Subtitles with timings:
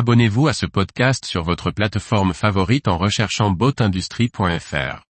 [0.00, 5.02] Abonnez-vous à ce podcast sur votre plateforme favorite en recherchant boatindustrie.fr.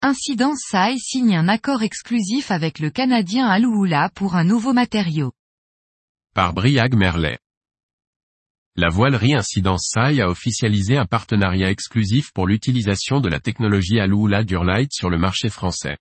[0.00, 5.32] Incidence SAI signe un accord exclusif avec le Canadien Alououla pour un nouveau matériau.
[6.32, 7.38] Par Briag Merlet.
[8.78, 14.44] La voilerie Incidence SAI a officialisé un partenariat exclusif pour l'utilisation de la technologie Alououla
[14.44, 15.96] Durlight sur le marché français.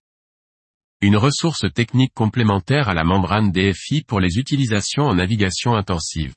[1.00, 6.34] Une ressource technique complémentaire à la membrane DFI pour les utilisations en navigation intensive.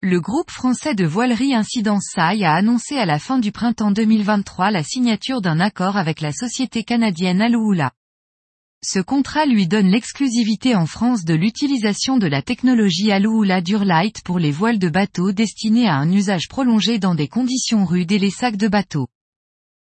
[0.00, 4.70] Le groupe français de voilerie Incidence SAI a annoncé à la fin du printemps 2023
[4.70, 7.90] la signature d'un accord avec la société canadienne Alououla.
[8.84, 14.40] Ce contrat lui donne l'exclusivité en France de l'utilisation de la technologie Alououla Durlight pour
[14.40, 18.30] les voiles de bateaux destinés à un usage prolongé dans des conditions rudes et les
[18.30, 19.06] sacs de bateau.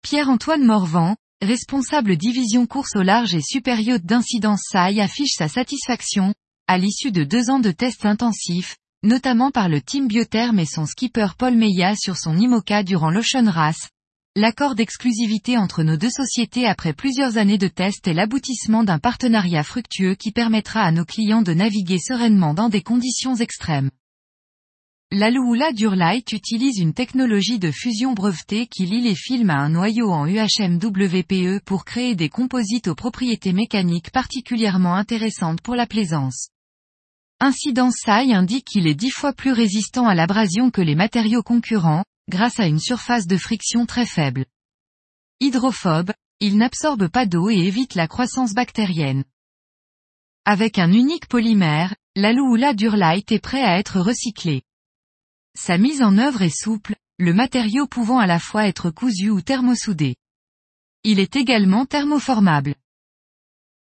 [0.02, 6.34] Pierre-Antoine Morvan, responsable division course au large et supérieur d'Incidence SAI affiche sa satisfaction,
[6.66, 10.84] à l'issue de deux ans de tests intensifs, notamment par le team Biotherm et son
[10.84, 13.88] skipper Paul Meillat sur son IMOCA durant l'Ocean Race.
[14.34, 19.62] L'accord d'exclusivité entre nos deux sociétés après plusieurs années de tests est l'aboutissement d'un partenariat
[19.62, 23.90] fructueux qui permettra à nos clients de naviguer sereinement dans des conditions extrêmes.
[25.10, 30.10] L'Alououla Durlight utilise une technologie de fusion brevetée qui lie les films à un noyau
[30.10, 36.48] en UHMWPE pour créer des composites aux propriétés mécaniques particulièrement intéressantes pour la plaisance.
[37.38, 42.04] Incidence SAI indique qu'il est dix fois plus résistant à l'abrasion que les matériaux concurrents,
[42.28, 44.46] grâce à une surface de friction très faible.
[45.40, 49.24] Hydrophobe, il n'absorbe pas d'eau et évite la croissance bactérienne.
[50.44, 54.62] Avec un unique polymère, l'Alououla Durlight est prêt à être recyclé.
[55.56, 59.40] Sa mise en œuvre est souple, le matériau pouvant à la fois être cousu ou
[59.40, 60.16] thermosoudé.
[61.04, 62.74] Il est également thermoformable.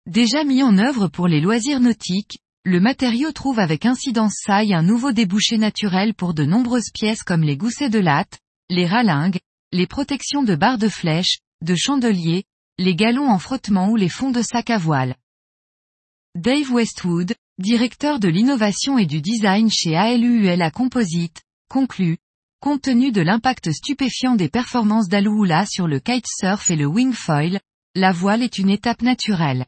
[0.07, 4.83] Déjà mis en œuvre pour les loisirs nautiques, le matériau trouve avec incidence saille un
[4.83, 8.39] nouveau débouché naturel pour de nombreuses pièces comme les goussets de latte,
[8.71, 9.41] les ralingues,
[9.73, 12.45] les protections de barres de flèche, de chandeliers,
[12.79, 15.17] les galons en frottement ou les fonds de sac à voile.
[16.37, 22.19] Dave Westwood, directeur de l'innovation et du design chez ALUULA Composite, conclut,
[22.61, 27.61] compte tenu de l'impact stupéfiant des performances d'Alououla sur le kitesurf et le wingfoil,
[27.97, 29.67] la voile est une étape naturelle.